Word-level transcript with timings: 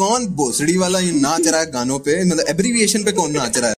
कौन 0.00 0.26
भोसड़ी 0.36 0.76
वाला 0.78 0.98
ये 1.00 1.12
नाच 1.20 1.46
रहा 1.46 1.60
है 1.60 1.70
गानों 1.72 1.98
पे 2.08 2.22
मतलब 2.24 2.48
एब्रीविएशन 2.48 3.04
पे 3.04 3.12
कौन 3.20 3.36
नाच 3.36 3.58
रहा 3.58 3.70
है 3.70 3.74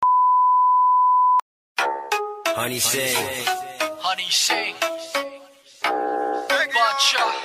Honey 2.57 2.79
sing. 2.81 3.17
Honey 4.01 4.29
sing. 4.33 4.75
Bacha. 6.75 7.42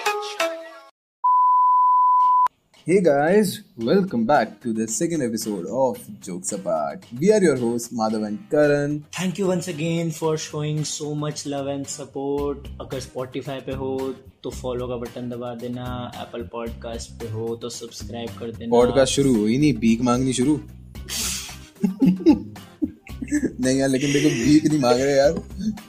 Hey 2.87 3.01
guys, 3.01 3.63
welcome 3.77 4.25
back 4.25 4.61
to 4.61 4.71
the 4.71 4.87
second 4.87 5.21
episode 5.21 5.65
of 5.65 5.97
Jokes 6.21 6.53
Apart. 6.53 7.03
We 7.19 7.33
are 7.33 7.41
your 7.41 7.57
hosts 7.57 7.91
Madhav 7.91 8.23
and 8.27 8.37
Karan. 8.51 8.93
Thank 9.17 9.39
you 9.39 9.47
once 9.47 9.69
again 9.69 10.11
for 10.11 10.37
showing 10.37 10.83
so 10.85 11.13
much 11.15 11.43
love 11.47 11.69
and 11.69 11.85
support 11.85 12.67
अगर 12.81 12.99
Spotify 12.99 13.59
पे 13.65 13.71
हो 13.81 14.15
तो 14.43 14.49
follow 14.49 14.87
का 14.87 14.95
button 14.95 15.29
दबा 15.29 15.53
देना 15.55 15.87
Apple 16.21 16.41
podcast 16.53 17.11
पे 17.11 17.29
हो 17.29 17.55
तो 17.55 17.69
सब्सक्राइब 17.69 18.29
कर 18.39 18.51
देना। 18.51 18.69
पॉडकास्ट 18.71 19.13
शुरू 19.13 19.35
हुई 19.35 19.57
नहीं 19.57 19.73
भीख 19.77 20.01
मांगनी 20.01 20.33
शुरू। 20.33 20.55
नहीं 23.61 23.77
यार 23.77 23.89
लेकिन 23.89 24.13
देखो 24.13 24.29
भीख 24.29 24.65
नहीं 24.65 24.79
मांग 24.79 25.01
रहे 25.01 25.17
यार। 25.17 25.41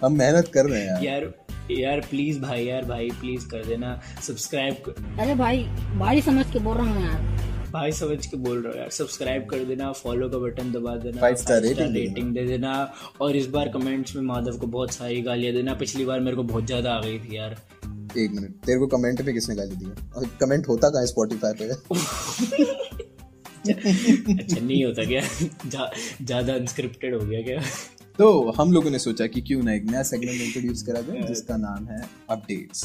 हम 0.04 0.18
मेहनत 0.18 0.48
कर 0.54 0.66
रहे 0.66 0.80
हैं 0.80 0.88
यार। 0.88 1.04
यार 1.04 1.47
यार 1.70 2.00
प्लीज़ 2.00 2.40
भाई 2.40 2.64
यार 2.64 2.84
भाई 2.84 3.10
प्लीज़ 3.10 3.48
कर 3.48 3.64
देना। 3.64 4.00
सब्सक्राइब 4.26 4.74
कर 4.74 5.20
अरे 5.22 5.34
भाई 5.34 5.62
भाई 5.96 6.20
समझ 6.20 6.52
के 6.52 6.58
बोल 6.58 6.76
रहा 6.76 6.86
हूँ 6.86 7.04
यार। 7.04 7.20
भाई 7.72 7.92
समझ 7.92 8.26
के 8.26 8.36
बोल 8.36 8.62
रहा 8.62 8.72
हूँ 8.72 8.80
यार। 8.80 8.90
सब्सक्राइब 8.90 9.46
कर 9.46 9.58
देना 9.58 9.92
फॉलो 9.92 10.28
का 10.28 10.38
बटन 10.38 10.72
दबा 10.72 10.96
देना 10.96 11.20
star 11.20 11.62
देना। 11.62 11.94
रेटिंग 11.94 12.34
दे 12.34 12.44
देना। 12.44 12.92
और 13.20 13.36
इस 13.36 13.46
बार 13.46 13.68
कमेंट्स 13.68 14.16
में 14.16 14.22
माधव 14.22 14.58
को 14.58 14.66
बहुत 14.66 14.90
सारी 14.92 15.20
गालियाँ 15.22 15.54
देना। 15.54 15.74
पिछली 15.74 16.04
बार 16.04 16.20
मेरे 16.20 16.36
को 16.36 16.42
बहुत 16.42 16.66
ज़्यादा 16.66 16.92
आ 16.92 17.00
गई 17.00 17.18
थी 17.18 17.36
यार। 17.36 17.56
एक 18.18 18.30
मिनट 18.30 18.50
तेरे 18.50 18.78
को 18.78 18.86
कमेंट 18.86 19.22
पे 19.26 19.32
किसने 19.32 19.54
गाली 19.54 19.76
दी? 19.76 19.86
और 20.16 20.26
कमेंट 20.40 20.68
होता 20.68 20.88
कहाँ 20.88 21.06
स्पॉटिफाई 21.06 21.52
पे? 21.52 21.68
अच्छा 24.38 24.60
नहीं 24.60 24.84
होता 24.84 25.04
क्या? 25.04 25.20
ज़्यादा 25.66 25.68
जा, 25.68 25.90
ज़्यादा 26.22 26.54
अनस्क्रिप्टेड 26.54 27.14
हो 27.14 27.20
गया 27.20 27.42
क्या? 27.42 27.60
तो 28.18 28.50
हम 28.50 28.72
लोगों 28.72 28.90
ने 28.90 28.98
सोचा 28.98 29.26
कि 29.26 29.40
क्यों 29.40 29.62
ना 29.62 29.72
एक 29.74 29.84
नया 29.84 30.02
सेगमेंट 30.02 30.40
इंट्रोड्यूस 30.40 30.82
करा 30.82 31.00
जाए 31.00 31.22
जिसका 31.22 31.56
नाम 31.56 31.84
है 31.86 32.00
अपडेट्स 32.30 32.82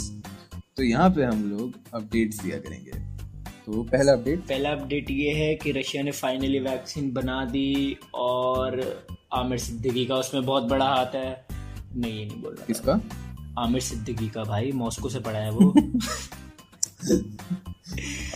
तो 0.77 0.83
यहाँ 0.83 1.09
पे 1.09 1.23
हम 1.23 1.43
लोग 1.51 1.73
अपडेट्स 1.93 2.41
दिया 2.43 2.57
करेंगे। 2.57 2.91
तो 3.65 3.83
पहला 3.83 4.11
अपडेट 4.11 4.39
पहला 4.39 4.69
अपडेट 4.69 5.11
ये 5.11 5.31
है 5.31 5.55
कि 5.55 5.71
रशिया 5.71 6.03
ने 6.03 6.11
फाइनली 6.11 6.59
वैक्सीन 6.59 7.11
बना 7.11 7.45
दी 7.45 7.97
और 8.15 9.05
आमिर 9.33 9.57
सिद्दीकी 9.59 10.05
का 10.05 10.15
उसमें 10.15 10.45
बहुत 10.45 10.63
बड़ा 10.63 10.85
हाथ 10.85 11.15
है। 11.15 11.45
नहीं 11.95 12.13
ये 12.13 12.25
नहीं 12.25 12.41
बोल 12.41 12.53
रहा 12.53 12.65
किसका? 12.65 12.99
आमिर 13.59 13.81
सिद्दीकी 13.81 14.29
का 14.29 14.43
भाई 14.43 14.71
मॉस्को 14.71 15.09
से 15.09 15.19
पढ़ा 15.19 15.39
है 15.39 15.51
वो। 15.51 15.73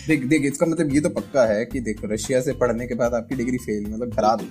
देख 0.08 0.26
देख 0.26 0.42
इसका 0.46 0.66
मतलब 0.66 0.94
ये 0.94 1.02
तो 1.02 1.10
पक्का 1.10 1.46
है 1.46 1.66
कि 1.66 1.80
देख 1.80 2.02
रशिया 2.06 2.42
से 2.42 2.54
पढ़ने 2.54 2.88
के 2.88 2.96
बाद 2.96 3.14
आपकी 3.14 3.36
डिग्री 3.36 3.58
फेल 3.58 3.86
मतलब 3.88 4.16
खराब। 4.16 4.42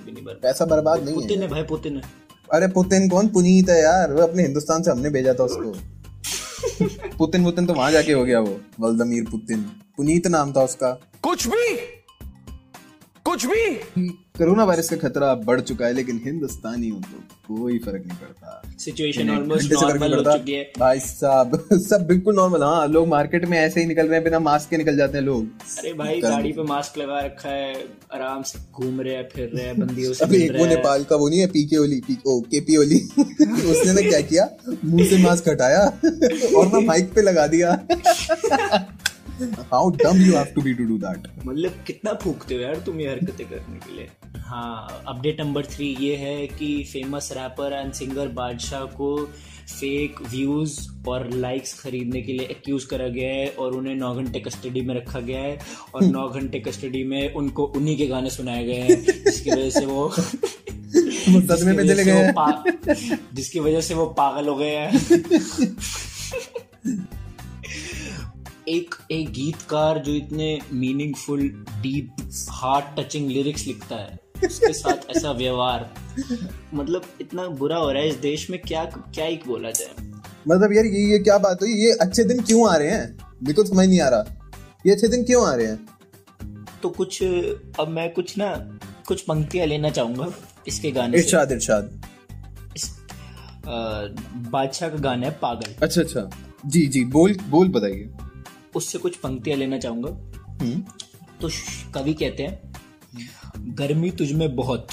पैसा 0.41 0.65
बर्बाद 0.65 1.03
नहीं 1.03 1.15
पुतिन 1.15 1.41
है 1.41 1.47
भाई 1.47 1.63
पुतिन 1.63 1.97
है। 1.97 2.26
अरे 2.53 2.67
पुतिन 2.67 3.09
कौन 3.09 3.27
पुनीत 3.27 3.69
है 3.69 3.81
यार? 3.81 4.13
वो 4.13 4.21
अपने 4.21 4.43
हिंदुस्तान 4.43 4.83
से 4.83 4.91
हमने 4.91 5.09
भेजा 5.09 5.33
था 5.33 5.43
उसको। 5.43 5.75
पुतिन 7.17 7.43
पुतिन 7.43 7.65
तो 7.65 7.73
वहाँ 7.73 7.91
जाके 7.91 8.13
हो 8.13 8.25
गया 8.25 8.39
वो 8.39 8.61
वलदमीर 8.79 9.23
पुतिन। 9.23 9.61
पुनीत 9.97 10.27
नाम 10.27 10.53
था 10.53 10.63
उसका। 10.63 10.91
कुछ 11.23 11.47
भी! 11.47 11.96
कुछ 13.37 13.45
भी। 13.45 14.07
कोरोना 14.37 14.63
वायरस 14.63 14.89
का 14.89 14.95
खतरा 14.97 15.33
बढ़ 15.45 15.59
चुका 15.61 15.85
है 15.85 15.93
लेकिन 15.93 16.21
हिंदुस्तानियों 16.25 16.95
को 16.97 17.55
कोई 17.55 17.77
फ़र्क 17.79 18.03
नहीं 18.07 18.17
पड़ता। 18.17 18.61
सिचुएशन 18.79 19.29
ऑलमोस्ट 19.29 19.73
नॉर्मल 19.73 20.13
हो 20.13 20.21
चुकी 20.23 20.53
है। 20.53 20.63
भाई 20.79 20.99
साहब 20.99 21.67
सब 21.81 22.05
बिल्कुल 22.07 22.35
नॉर्मल 22.35 22.63
हाँ 22.63 22.87
लोग 22.87 23.07
मार्केट 23.07 23.45
में 23.45 23.57
ऐसे 23.59 23.79
ही 23.81 23.85
निकल 23.85 24.07
रहे 24.07 24.15
हैं 24.15 24.23
बिना 24.23 24.39
मास्क 24.39 24.69
के 24.69 24.77
निकल 24.77 24.97
जाते 24.97 25.17
हैं 25.17 25.23
लोग। 25.25 25.45
अरे 25.79 25.93
भाई 25.93 26.19
गाड़ी 26.21 26.51
पे 26.51 26.63
मास्क 26.63 26.97
लगा 26.97 27.19
रखा 27.19 27.49
है 27.49 27.73
आराम 28.13 28.41
से 28.43 28.59
घूम 28.73 29.01
रहे 29.01 29.15
हैं 29.15 29.27
फिर 29.35 29.51
रहे 29.55 29.65
हैं 29.65 29.79
बंदियों 29.79 30.13
से 30.13 30.25
अभी 30.25 30.41
एक 30.43 30.55
वो 30.59 30.65
नेपाल 30.65 31.03
का 31.03 31.15
वो 31.15 31.29
नहीं 31.29 31.39
है 31.39 31.47
पीके 31.47 31.77
ओली 31.77 32.01
पी, 32.07 32.17
ओ 32.27 32.39
केपी 32.41 32.77
ओली 32.77 32.99
उसने 33.71 33.93
ना 33.93 34.09
क्या 34.09 34.21
किया 34.21 34.49
मुँह 34.85 35.09
से 35.09 35.23
मास्क 35.23 35.49
हटाया 35.49 35.85
और 36.57 36.67
ना 36.67 36.79
माइक 36.87 37.13
पे 37.15 37.21
लगा 37.21 37.47
दिया। 37.47 37.79
How 39.71 39.89
dumb 39.97 40.21
you 40.21 40.35
have 40.35 40.45
to 40.55 40.61
be 40.61 40.73
to 40.73 40.83
do 40.83 40.97
that 40.97 41.27
मतलब 41.45 41.83
कितना 41.87 42.13
फूकते 42.13 42.55
हो 42.55 42.61
यार 42.61 42.75
तुम 42.85 42.99
ये 42.99 43.09
हरकतें 43.09 43.47
करने 43.49 43.79
के 43.79 43.95
लिए? 43.95 44.07
हाँ 44.37 45.03
अपडेट 45.07 45.41
नंबर 45.41 45.65
थ्री 45.65 45.95
ये 45.99 46.15
है 46.15 46.47
कि 46.47 46.83
फ़ेमस 46.93 47.29
रैपर 47.37 47.73
एंड 47.73 47.93
सिंगर 47.93 48.27
बादशाह 48.37 48.83
को 48.95 49.15
फेक 49.69 50.21
व्यूज़ 50.29 50.79
और 51.07 51.29
लाइक्स 51.33 51.79
खरीदने 51.79 52.21
के 52.21 52.33
लिए 52.33 52.45
एक्यूज 52.51 52.83
करा 52.85 53.07
गया 53.07 53.29
है 53.29 53.47
और 53.59 53.73
उन्हें 53.73 53.95
नौ 53.95 54.13
घंटे 54.15 54.39
कस्टडी 54.39 54.81
में 54.81 54.95
रखा 54.95 55.19
गया 55.21 55.39
है 55.39 55.59
और 55.95 56.03
नौ 56.03 56.27
घंटे 56.39 56.59
कस्टडी 56.59 57.03
में 57.03 57.33
उनको 57.33 57.65
उन्हीं 57.75 57.97
के 57.97 58.07
गाने 58.07 58.29
सुनाए 58.29 58.63
गए 58.63 58.79
हैं 58.81 59.01
जिसकी 59.03 59.51
वजह 59.51 59.69
से 59.69 59.85
वो 59.85 60.09
सदमे 60.17 61.73
में 61.73 61.85
जिसकी 61.85 61.87
चले 61.87 61.93
वजह 61.93 62.03
से 62.03 62.05
गए 62.05 62.31
पा- 62.31 62.63
जिसकी 63.33 63.59
वजह 63.59 63.81
से 63.81 63.93
वो 63.93 64.05
पागल 64.19 64.47
हो 64.47 64.55
गए 64.55 64.75
हैं। 64.75 64.91
एक 68.67 68.95
एक 69.11 69.29
गीतकार 69.31 69.97
जो 69.97 70.11
इतने 70.11 70.59
meaningful 70.73 71.41
deep 71.81 72.15
heart 72.51 72.99
touching 72.99 73.29
lyrics 73.31 73.65
लिखता 73.67 73.95
है 73.95 74.19
उसके 74.45 74.71
साथ 74.73 75.09
ऐसा 75.09 75.31
व्यवहार। 75.31 75.89
मतलब 76.73 77.03
इतना 77.21 77.47
बुरा 77.59 77.77
हो 77.77 77.91
रहा 77.91 78.01
है 78.01 78.09
इस 78.09 78.15
देश 78.15 78.49
में 78.49 78.59
क्या 78.61 78.83
क्या 78.85 79.25
ही 79.25 79.39
बोला 79.47 79.71
जाए? 79.71 80.07
मतलब 80.47 80.73
यार 80.73 80.85
ये 80.85 81.05
ये 81.11 81.19
क्या 81.19 81.37
बात 81.37 81.61
हुई? 81.61 81.73
ये 81.85 81.91
अच्छे 82.01 82.23
दिन 82.23 82.41
क्यों 82.41 82.69
आ 82.69 82.75
रहे 82.75 82.91
हैं? 82.91 83.17
मेरे 83.43 83.53
को 83.53 83.63
समझ 83.63 83.87
नहीं 83.87 84.01
आ 84.01 84.09
रहा। 84.09 84.51
ये 84.85 84.93
अच्छे 84.93 85.07
दिन 85.07 85.23
क्यों 85.23 85.47
आ 85.47 85.53
रहे 85.55 85.67
हैं? 85.67 85.87
तो 86.83 86.89
कुछ 86.89 87.23
अब 87.23 87.87
मैं 87.89 88.11
कुछ 88.13 88.37
ना 88.37 88.53
कुछ 89.07 89.21
पंक्तियाँ 89.21 89.67
लेना 89.67 89.89
चाहूँगा 89.89 90.31
इसके 90.67 90.91
गाने 90.91 91.17
इरशाद 91.17 91.51
इरशाद। 91.51 92.01
बादशाह 94.51 94.89
का 94.89 94.97
गाना 94.97 95.27
है 95.27 95.37
पागल। 95.41 95.73
अच्छा 95.81 96.01
अच्छा। 96.01 96.29
जी 96.65 96.85
जी 96.87 97.05
बोल 97.05 97.37
बोल 97.49 97.67
बताइए। 97.69 98.09
उससे 98.77 98.97
कुछ 98.97 99.15
पंक्तियाँ 99.15 99.57
लेना 99.57 99.77
चाहूँगा। 99.77 100.09
हम्म, 100.65 100.83
तो 101.41 101.49
कवि 101.93 102.13
कहते 102.13 102.43
हैं 102.43 102.73
गर्मी 103.75 104.11
तुझ 104.11 104.31
में 104.31 104.55
बहुत। 104.55 104.87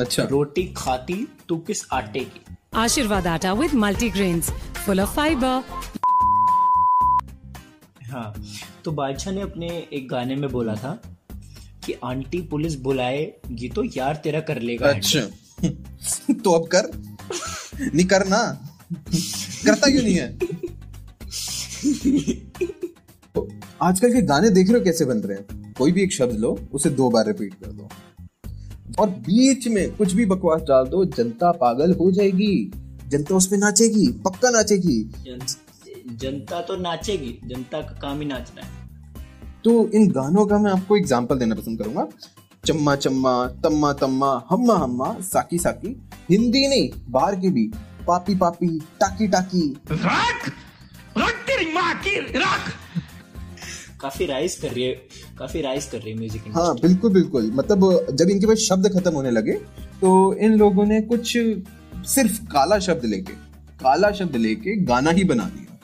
अच्छा। 0.00 0.22
रोटी 0.22 0.74
खाती 0.76 1.28
तू 1.48 1.56
किस 1.56 1.84
आटे 1.92 2.20
की? 2.20 2.40
आशीर्वाद 2.74 3.26
Atta 3.26 3.52
with 3.56 3.74
multigrains, 3.74 4.50
full 4.86 5.00
of 5.04 5.14
fiber. 5.18 5.62
हाँ 8.10 8.44
तो 8.84 8.92
बादशाह 8.92 9.34
ने 9.34 9.40
अपने 9.40 9.88
एक 9.92 10.08
गाने 10.08 10.36
में 10.36 10.50
बोला 10.50 10.74
था 10.74 11.18
कि 11.86 11.92
आंटी 12.04 12.40
पुलिस 12.40 12.74
बुलाएगी 12.80 13.68
तो 13.68 13.84
यार 13.84 14.16
तेरा 14.16 14.40
कर 14.40 14.62
लेगा। 14.62 14.88
अच्छा। 14.88 15.20
तो 16.44 16.52
अब 16.52 16.68
कर। 16.74 16.90
नहीं 17.94 18.06
करना। 18.06 18.68
करता 19.64 19.90
क्यों 19.90 20.02
नहीं 20.02 20.14
है? 20.14 20.38
आजकल 23.82 24.12
के 24.12 24.22
गाने 24.22 24.50
देख 24.50 24.68
रहे 24.68 24.78
हो 24.78 24.84
कैसे 24.84 25.04
बन 25.04 25.18
रहे 25.18 25.38
हैं? 25.38 25.74
कोई 25.78 25.92
भी 25.92 26.02
एक 26.02 26.12
शब्द 26.12 26.36
लो 26.36 26.58
उसे 26.72 26.90
दो 26.90 27.10
बार 27.10 27.26
रिपीट 27.26 27.54
कर 27.54 27.70
दो। 27.70 27.88
और 28.98 29.10
बीच 29.10 29.68
में 29.68 29.96
कुछ 29.96 30.12
भी 30.12 30.26
बकवास 30.26 30.60
डाल 30.60 30.84
दो 30.84 31.04
जनता 31.04 31.52
पागल 31.52 31.94
हो 31.94 32.10
जाएगी। 32.10 32.72
जनता 33.08 33.34
उस 33.34 33.46
पे 33.46 33.56
नाचेगी 33.56 34.12
पक्का 34.12 34.50
नाचेगी। 34.50 35.02
जन- 35.02 36.18
जनता 36.18 36.60
तो 36.60 36.76
नाचेगी 36.76 37.40
जनता 37.44 37.80
का 37.80 37.98
काम 38.00 38.20
ही 38.20 38.26
नाचना 38.26 38.66
है। 38.66 38.72
तो 39.64 39.88
इन 39.88 40.10
गानों 40.10 40.46
का 40.46 40.58
मैं 40.58 40.72
आपको 40.72 40.96
एग्ज़ाम्पल 40.96 41.38
देना 41.38 41.54
पसंद 41.54 41.78
करूँगा। 41.78 42.08
चम्मा 42.66 42.96
चम्मा 42.96 43.46
तम्मा 43.46 43.92
तम्मा 43.92 44.44
हम्मा 44.50 44.74
हम्मा 44.74 45.16
साकी 45.20 45.58
साकी। 45.58 46.08
हिंदी 46.30 46.68
नहीं 46.68 46.90
बाहर 47.08 47.36
की 47.36 47.50
भी। 47.50 47.70
पापी 48.06 48.34
पापी 48.34 48.78
टाकी 48.78 49.28
टाकी। 49.28 49.76
काफ़ी 54.00 54.26
राइज 54.26 54.54
कर 54.54 54.70
रही 54.70 54.84
है 54.84 54.92
काफ़ी 55.38 55.60
राइज 55.62 55.86
कर 55.86 55.98
रही 55.98 56.12
है 56.12 56.18
म्यूज़िक 56.18 56.42
हाँ 56.54 56.74
बिल्कुल 56.76 57.12
बिल्कुल। 57.12 57.50
मतलब 57.54 58.06
जब 58.12 58.30
इनके 58.30 58.46
पास 58.46 58.58
शब्द 58.68 58.88
खत्म 58.94 59.12
होने 59.14 59.30
लगे 59.30 59.52
तो 60.00 60.10
इन 60.36 60.54
लोगों 60.58 60.84
ने 60.86 61.00
कुछ 61.02 61.36
सिर्फ़ 62.06 62.40
काला 62.52 62.78
शब्द 62.78 63.04
लेके 63.04 63.32
काला 63.80 64.10
शब्द 64.12 64.36
लेके 64.36 64.76
गाना 64.84 65.10
ही 65.10 65.24
बना 65.24 65.44
दिया। 65.46 65.78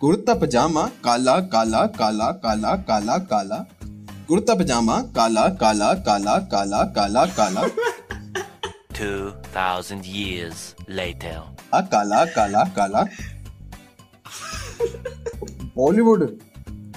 कुर्ता 0.00 0.34
पजामा 0.34 0.86
काला 1.04 1.38
काला 1.52 1.84
काला 1.98 2.30
काला 2.42 2.74
काला 2.88 3.16
काला। 3.30 3.56
कुर्ता 4.28 4.54
पजामा 4.54 5.00
काला 5.16 5.46
काला 5.60 5.92
काला 6.06 6.38
काला 6.52 6.82
काला 6.96 7.24
काला। 7.36 7.62
2,000 8.98 10.02
years 10.08 10.60
later. 10.98 11.38
आ 11.74 11.80
काला 11.92 12.24
काला 12.34 12.64
काला। 12.76 13.02
बॉलीवुड 15.76 16.22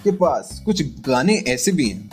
के 0.04 0.12
पास 0.12 0.62
कुछ 0.66 0.82
गाने 1.08 1.36
ऐसे 1.48 1.72
भी 1.72 1.90
हैं 1.90 2.10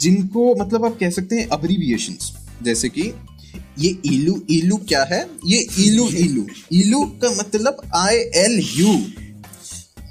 जिनको 0.00 0.54
मतलब 0.54 0.84
आप 0.84 0.96
कह 1.00 1.10
सकते 1.10 1.36
हैं 1.36 1.48
अब्रीविएशंस 1.48 2.32
जैसे 2.62 2.88
कि 2.88 3.02
ये 3.78 3.88
इलू 4.04 4.34
इलू 4.50 4.76
क्या 4.76 5.02
है? 5.04 5.20
ये 5.46 5.58
इलू 5.78 6.08
इलू। 6.08 6.46
इलू 6.72 7.04
का 7.22 7.30
मतलब 7.30 7.82
आई 7.94 8.16
एल 8.16 8.58
यू 8.74 8.94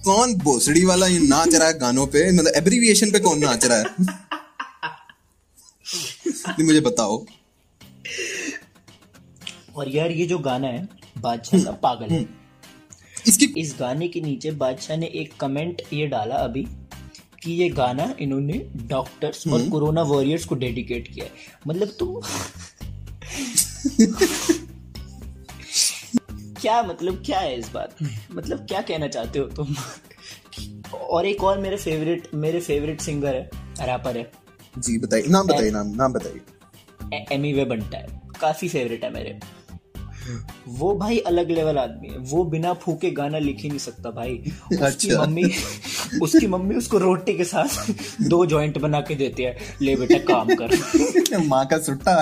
कौन 0.03 0.33
भोसड़ी 0.35 0.85
वाला 0.85 1.07
ये 1.07 1.19
नाच 1.19 1.55
रहा 1.55 1.67
है 1.67 1.77
गानों 1.79 2.07
पे? 2.07 2.31
मतलब 2.31 2.53
एब्रीविएशन 2.55 3.11
पे 3.11 3.19
कौन 3.19 3.39
नाच 3.39 3.65
रहा 3.65 3.77
है? 3.77 3.85
नहीं, 6.47 6.65
मुझे 6.65 6.79
बताओ। 6.79 7.25
और 9.75 9.89
यार 9.89 10.11
ये 10.11 10.25
जो 10.25 10.37
गाना 10.39 10.67
है 10.67 10.87
बादशाह 11.17 11.63
का 11.63 11.71
पागल। 11.71 12.13
है 12.13 12.40
इसकी 13.27 13.45
इस 13.57 13.75
गाने 13.79 14.07
के 14.07 14.21
नीचे 14.21 14.51
बादशाह 14.51 14.97
ने 14.97 15.05
एक 15.05 15.33
कमेंट 15.39 15.81
ये 15.93 16.07
डाला 16.07 16.35
अभी 16.35 16.67
कि 17.43 17.51
ये 17.51 17.69
गाना 17.69 18.13
इन्होंने 18.19 18.53
डॉक्टर्स 18.87 19.47
और 19.47 19.69
कोरोना 19.69 20.01
वॉरियर्स 20.01 20.45
को 20.45 20.55
डेडिकेट 20.55 21.07
किया 21.07 21.25
है। 21.25 21.31
मतलब 21.67 21.95
तुम 21.99 22.19
क्या 26.61 26.81
मतलब 26.83 27.23
क्या 27.25 27.39
है 27.39 27.57
इस 27.59 27.71
बात? 27.71 27.95
में 28.01 28.17
मतलब 28.31 28.65
क्या 28.65 28.81
कहना 28.81 29.07
चाहते 29.07 29.39
हो 29.39 29.45
तुम? 29.45 29.75
और 30.93 31.25
एक 31.25 31.43
और 31.43 31.59
मेरे 31.59 31.77
फेवरेट 31.77 32.27
मेरे 32.33 32.59
फेवरेट 32.59 33.01
सिंगर 33.01 33.35
है 33.35 33.49
रैपर 33.81 34.17
है। 34.17 34.31
जी 34.77 34.97
बताइए। 34.97 35.23
नाम 35.27 35.47
बताइए 35.47 35.71
नाम 35.71 35.87
नाम 35.87 36.13
बताइए। 36.13 37.25
एमी 37.31 37.53
वे 37.53 37.65
बनता 37.65 37.97
है। 37.97 38.21
काफ़ी 38.41 38.69
फेवरेट 38.69 39.03
है 39.03 39.13
मेरे। 39.13 39.39
वो 40.67 40.95
भाई 40.95 41.17
अलग 41.17 41.49
लेवल 41.51 41.77
आदमी 41.77 42.07
है। 42.07 42.17
वो 42.17 42.43
बिना 42.43 42.73
फूके 42.73 43.11
गाना 43.11 43.37
लिख 43.37 43.57
ही 43.59 43.69
नहीं 43.69 43.79
सकता 43.79 44.11
भाई। 44.11 44.37
उसकी 44.71 44.75
अच्छा। 44.75 45.21
मम्मी 45.21 45.43
उसकी 46.21 46.47
मम्मी 46.47 46.75
उसको 46.75 46.97
रोटी 46.97 47.33
के 47.33 47.43
साथ 47.43 47.93
दो 48.21 48.45
जॉइंट 48.45 48.77
बना 48.77 49.01
के 49.01 49.15
देती 49.15 49.43
है। 49.43 49.57
ले 49.81 49.95
बेटा 49.95 50.17
काम 50.17 50.47
कर। 50.61 51.43
माँ 51.45 51.65
का 51.65 51.77
सुट्टा। 51.77 52.21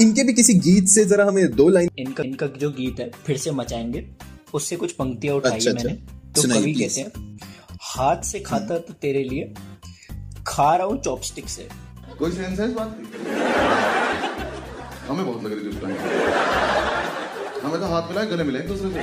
इनके 0.00 0.24
भी 0.24 0.32
किसी 0.32 0.54
गीत 0.54 0.88
से 0.88 1.04
जरा 1.04 1.24
हमें 1.24 1.50
दो 1.50 1.68
लाइन 1.68 1.90
इनका 1.98 2.24
इनका 2.24 2.46
जो 2.46 2.70
गीत 2.70 3.00
है 3.00 3.10
फिर 3.26 3.36
से 3.36 3.50
मचाएँगे। 3.50 4.06
उससे 4.54 4.76
कुछ 4.76 4.92
पंक्तियाँ 4.92 5.36
उठाई 5.36 5.52
अच्छा, 5.52 5.72
मैंने। 5.72 5.90
अच्छा। 5.90 6.42
तो 6.42 6.48
कवि 6.48 6.74
कहते 6.74 7.00
हैं 7.00 7.38
हाथ 7.82 8.22
से 8.22 8.40
खाता 8.40 8.78
तो 8.78 8.92
तेरे 8.92 9.24
लिए 9.24 9.54
खा 10.46 10.76
रहा 10.76 10.86
हूँ 10.86 11.02
चॉपस्टिक 11.02 11.48
से। 11.48 11.68
कोई 12.18 12.30
सेंस 12.32 12.60
है 12.60 12.68
इस 12.68 12.74
बात 12.74 12.98
की? 13.00 13.04
हमें 15.14 15.26
बहुत 15.26 15.44
लग 15.44 15.52
रही 15.52 15.64
थी 15.64 15.68
उस 15.68 15.80
टाइम 15.82 15.94
हमें 17.64 17.80
तो 17.80 17.86
हाथ 17.88 18.08
मिलाए 18.08 18.26
गले 18.26 18.44
मिले 18.44 18.58
एक 18.58 18.66
दूसरे 18.68 18.88
से। 18.90 18.96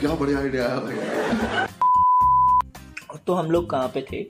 क्या 0.00 0.14
बढ़िया 0.14 0.38
आइडिया 0.38 0.62
आया 0.66 0.78
भाई। 0.80 0.94
तो 3.26 3.34
हम 3.34 3.50
लोग 3.50 3.68
कहाँ 3.70 3.88
पे 3.94 4.00
थे? 4.02 4.20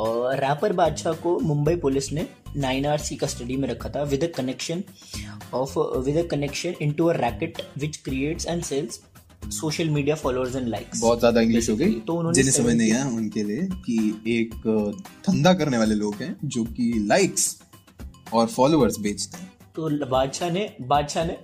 और 0.00 0.36
रैपर 0.38 0.72
बादशाह 0.80 1.12
को 1.22 1.38
मुंबई 1.42 1.74
पुलिस 1.84 2.12
ने 2.12 2.26
नाइन 2.56 2.86
आवर्स 2.86 3.08
की 3.08 3.16
कस्टडी 3.16 3.56
में 3.56 3.68
रखा 3.68 3.88
था 3.90 4.02
with 4.12 4.24
a 4.24 4.28
connection 4.36 4.82
of 5.54 5.78
with 6.06 6.16
a 6.16 6.26
connection 6.30 6.74
into 6.82 7.06
a 7.06 7.12
racket 7.16 7.62
which 7.78 7.96
creates 8.04 8.46
and 8.46 8.62
sells 8.64 9.00
social 9.54 9.88
media 9.90 10.14
followers 10.16 10.56
and 10.56 10.68
likes 10.68 11.00
बहुत 11.00 11.18
ज़्यादा 11.18 11.40
इंग्लिश 11.40 11.68
हो 11.70 11.76
गई। 11.76 11.92
तो 12.06 12.14
उन्होंने 12.14 12.34
जिन्हें 12.34 12.52
समझ 12.52 12.74
नहीं 12.74 12.92
आया 12.92 13.06
उनके 13.16 13.42
लिए 13.42 13.68
कि 13.86 13.96
एक 14.38 14.50
धंधा 15.28 15.52
करने 15.54 15.78
वाले 15.78 15.94
लोग 15.94 16.14
हैं 16.20 16.36
जो 16.44 16.64
कि 16.66 16.92
लाइक्स 17.08 17.56
और 18.34 18.46
फॉलोअर्स 18.46 18.98
बेचते 18.98 19.38
हैं। 19.38 19.52
तो 19.74 20.06
बादशाह 20.06 20.50
ने 20.50 20.76
बादशाह 20.80 21.24
ने 21.24 21.36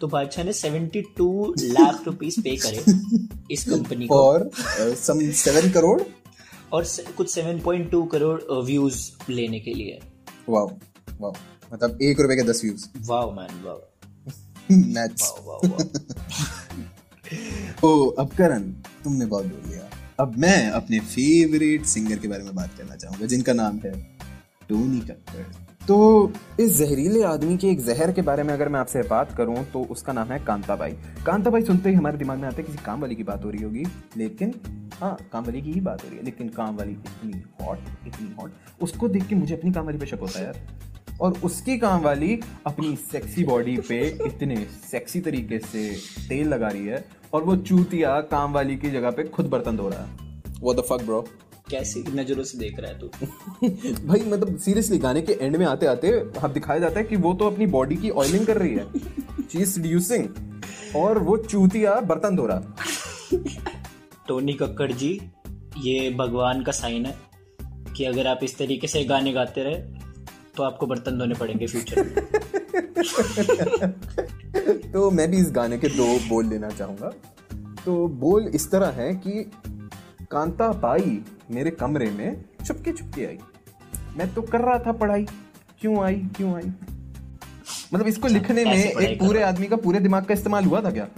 तो 0.00 0.06
बादशाह 0.06 0.44
ने 0.44 0.52
72 0.52 1.54
लाख 1.58 2.06
रुपीस 2.06 2.36
पे 2.38 2.56
करे 2.56 2.84
इस 3.50 3.64
कंपनी 3.70 4.06
को। 4.06 4.14
और 4.14 4.50
सम 4.80 5.30
सेवन 5.30 5.70
करोड़ 5.70 6.02
और 6.72 6.84
से- 6.84 7.14
कुछ 7.14 7.38
7.2 7.38 8.10
करोड़ 8.10 8.64
व्यूज़ 8.64 9.10
लेने 9.30 9.60
के 9.60 9.74
लिए। 9.74 10.00
वाओ 10.48 10.70
वाओ 11.20 11.34
मतलब 11.72 11.98
एक 12.02 12.20
रुपए 12.20 12.36
के 12.36 12.42
दस 12.42 12.60
views 12.64 12.86
wow 12.98 13.34
man 13.34 13.64
wow 13.64 13.82
wow 15.44 15.60
oh 17.84 18.06
अब 18.06 18.28
करण 18.28 18.62
तुमने 18.64 19.26
बहुत 19.26 19.44
बोल 19.44 19.70
लिया 19.70 19.90
अब 20.20 20.38
मैं 20.38 20.70
अपने 20.70 21.00
फेवरेट 21.00 21.84
सिंगर 21.84 22.18
के 22.18 22.28
बारे 22.28 22.42
में 22.42 22.54
बात 22.54 22.70
करना 22.78 22.96
चाहूँगा 22.96 23.26
जिनका 23.26 23.52
नाम 23.52 23.78
है 23.78 24.13
टोनी 24.68 25.00
कक्कड़ 25.00 25.44
तो 25.88 25.96
इस 26.60 26.76
जहरीले 26.78 27.22
आदमी 27.22 27.56
के 27.56 27.68
एक 27.68 27.80
जहर 27.80 28.12
के 28.12 28.22
बारे 28.22 28.42
में 28.42 28.52
अगर 28.54 28.68
मैं 28.68 28.80
आपसे 28.80 29.02
बात 29.02 29.34
करूँ 29.36 29.64
तो 29.64 29.82
उसका 29.84 30.12
नाम 30.12 30.28
है 30.28 30.38
कांताबाई। 30.38 30.92
कांताबाई 31.26 31.62
सुनते 31.62 31.90
ही 31.90 31.94
हमारे 31.94 32.18
दिमाग 32.18 32.38
में 32.38 32.46
आता 32.48 32.56
है 32.56 32.62
किसी 32.62 32.78
काम 32.78 33.00
वाली 33.00 33.14
की 33.14 33.22
बात 33.22 33.44
हो 33.44 33.50
रही 33.50 33.62
होगी। 33.62 33.84
लेकिन 34.16 34.54
हाँ 34.94 35.16
काम 35.32 35.44
वाली 35.44 35.62
की 35.62 35.72
ही 35.72 35.80
बात 35.80 36.04
हो 36.04 36.08
रही 36.08 36.18
है। 36.18 36.24
लेकिन 36.24 36.48
काम 36.48 36.76
वाली 36.76 36.92
इतनी 36.92 37.42
हॉट 37.62 37.78
इतनी 38.06 38.34
हॉट 38.40 38.52
उसको 38.80 39.08
देख 39.08 39.26
के 39.26 39.34
मुझे 39.34 39.54
अपनी 39.54 39.72
काम 39.72 39.86
वाली 39.86 39.98
पे 39.98 40.06
शक 40.06 40.20
होता 40.20 40.38
है 40.38 40.44
यार। 40.44 41.18
और 41.20 41.38
उसकी 41.44 41.78
काम 41.78 42.00
वाली 42.00 42.40
अपनी 42.66 42.96
सेक्सी 43.12 43.44
बॉडी 43.44 43.76
पे 43.76 44.00
इतने 44.26 44.56
सेक्सी 44.90 45.20
तरीके 45.20 45.58
से 45.58 45.88
तेल 46.28 46.48
लगा 46.48 46.68
रही 46.68 46.86
है 46.86 47.04
और 47.32 47.44
वो 47.44 47.56
चूतिया 47.56 48.20
काम 48.20 48.52
वाली 48.52 48.76
की 48.76 48.90
जगह 48.90 49.10
पे 49.10 49.24
खुद 49.24 49.46
बर्तन 49.46 49.76
धो 49.76 49.88
रहा 49.88 50.04
है। 50.04 50.22
वो 50.60 50.74
द 50.74 50.80
फक 50.80 51.02
ब्रो 51.04 51.24
कैसी 51.70 52.04
नज़रों 52.14 52.44
से 52.44 52.58
देख 52.58 52.78
रहा 52.80 52.90
है 52.90 52.98
तू? 52.98 53.06
भाई 54.06 54.20
मतलब 54.20 54.56
सीरियसली 54.58 54.98
गाने 54.98 55.22
के 55.22 55.32
एंड 55.32 55.56
में 55.56 55.66
आते 55.66 55.86
आते 55.86 56.08
अब 56.42 56.52
दिखाया 56.52 56.80
जाता 56.80 56.98
है 56.98 57.04
कि 57.04 57.16
वो 57.16 57.32
तो 57.34 57.46
अपनी 57.46 57.66
बॉडी 57.66 57.96
की 57.96 58.10
ऑयलिंग 58.10 58.46
कर 58.46 58.56
रही 58.58 58.74
है। 58.74 58.84
शी 59.52 59.58
इज़ 59.58 59.80
रिड्यूसिंग 59.80 60.28
और 60.96 61.18
वो 61.18 61.36
चूतिया 61.36 61.94
बर्तन 62.00 62.36
धो 62.36 62.46
रहा। 62.46 62.74
टोनी 64.28 64.52
कक्कड़ 64.52 64.92
जी 64.92 65.20
ये 65.78 66.10
भगवान 66.10 66.62
का 66.62 66.72
साइन 66.72 67.06
है 67.06 67.14
कि 67.96 68.04
अगर 68.04 68.26
आप 68.26 68.40
इस 68.42 68.58
तरीके 68.58 68.86
से 68.86 69.04
गाने 69.04 69.32
गाते 69.32 69.62
रहे 69.62 69.74
तो 70.56 70.62
आपको 70.62 70.86
बर्तन 70.86 71.18
धोने 71.18 71.34
पड़ेंगे 71.34 71.66
फ्यूचर 71.66 72.04
में। 72.04 72.14
तो 74.92 75.10
मैं 75.10 75.30
भी 75.30 75.36
इस 75.36 75.50
गाने 75.52 75.78
के 75.78 75.88
दो 75.88 76.06
बोल 76.28 76.46
लेना 76.46 76.70
चाहूँगा। 76.70 77.12
तो 77.84 78.08
बोल 78.08 78.46
इस 78.54 78.70
तरह 78.70 78.86
है 78.86 79.14
कि 79.14 79.50
कांता 80.30 80.68
बाई 80.72 81.22
मेरे 81.50 81.70
कमरे 81.70 82.10
में 82.10 82.44
चुपके 82.66 82.92
चुपके 82.92 83.26
आई। 83.26 83.38
मैं 84.16 84.34
तो 84.34 84.42
कर 84.42 84.60
रहा 84.60 84.78
था 84.78 84.92
पढ़ाई। 84.92 85.26
क्यों 85.80 86.04
आई? 86.04 86.14
क्यों 86.14 86.54
आई? 86.56 86.72
मतलब 87.94 88.06
इसको 88.06 88.28
लिखने 88.28 88.64
में 88.64 88.74
एक 88.74 89.20
पूरे 89.20 89.42
आदमी 89.42 89.66
का 89.66 89.76
पूरे 89.76 90.00
दिमाग 90.00 90.24
का 90.24 90.34
इस्तेमाल 90.34 90.64
हुआ 90.64 90.80
था 90.82 90.90
क्या? 90.90 91.08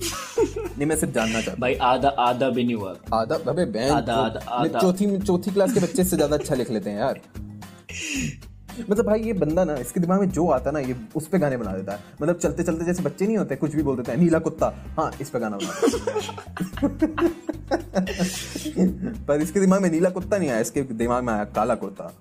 नहीं 0.58 0.86
मैं 0.86 0.96
सिर्फ़ 0.96 1.14
जानना 1.14 1.40
चाहता 1.40 1.60
भाई 1.60 1.74
आधा 1.74 2.08
आधा 2.08 2.50
भी 2.50 2.64
नहीं 2.64 2.74
हुआ। 2.74 2.96
आधा 3.14 3.34
अबे 3.34 3.88
आधा- 3.88 4.48
आधा। 4.48 4.78
चौथी 4.80 5.18
चौथी 5.18 5.50
क्लास 5.50 5.72
के 5.72 5.80
बच्चे 5.80 6.04
से 6.04 6.16
ज़्यादा 6.16 6.36
अच्छा 6.36 6.54
लिख 6.54 6.70
लेते 6.70 6.90
हैं 6.90 6.98
यार। 6.98 7.20
मतलब 8.90 9.06
भाई 9.06 9.20
ये 9.20 9.32
बंदा 9.32 9.64
ना 9.64 9.74
इसके 9.74 10.00
दिमाग 10.00 10.20
में 10.20 10.30
जो 10.30 10.48
आता 10.50 10.70
है 10.70 10.72
ना 10.74 10.80
ये 10.80 10.96
उस 11.16 11.26
पर 11.26 11.38
गाने 11.38 11.56
बना 11.56 11.72
देता 11.72 11.92
है। 11.92 11.98
मतलब 12.22 12.36
चलते 12.36 12.62
चलते 12.62 12.84
जैसे 12.84 13.02
बच्चे 13.02 13.26
नहीं 13.26 13.36
होते 13.36 13.56
कुछ 13.56 13.74
भी 13.76 13.82
बोल 13.82 13.96
देते 13.96 14.12
हैं 14.12 14.18
नीला 14.18 14.38
कुत्ता। 14.38 14.66
हाँ 14.98 15.10
इस 15.20 15.30
पे 15.30 15.38
गाना 15.40 15.58
बना 15.62 15.72
पर 19.28 19.40
इसके 19.42 19.60
दिमाग 19.60 19.82
में 19.82 19.90
नीला 19.90 20.10
कुत्ता 20.10 20.38
नहीं 20.38 20.50
आया 20.50 20.60
इसके 20.60 20.82
दिमाग 20.82 21.24
में 21.24 21.32
आया 21.34 21.44
काला 21.44 21.74
कुर्ता 21.74 22.12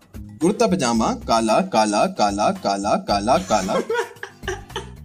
कुर्ता 0.41 0.68
पजामा 0.68 1.13
काला 1.27 1.60
काला 1.74 2.06
काला 2.20 2.51
काला 2.63 2.96
काला 3.10 3.38
काला। 3.38 3.75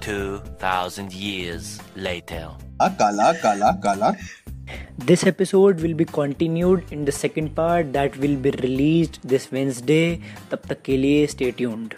2,000 0.00 1.08
years 1.12 1.66
later. 2.04 2.46
काला 2.82 3.32
काला 3.32 3.70
काला। 3.84 4.08
This 5.07 5.25
episode 5.27 5.81
will 5.81 5.93
be 5.93 6.05
continued 6.05 6.83
in 6.91 7.05
the 7.05 7.11
second 7.11 7.55
part 7.55 7.93
that 7.93 8.17
will 8.17 8.35
be 8.35 8.51
released 8.51 9.19
this 9.25 9.47
Wednesday. 9.53 10.17
तब 10.51 10.61
तक 10.69 10.81
के 10.85 10.97
लिए 10.97 11.27
stay 11.27 11.51
tuned. 11.61 11.95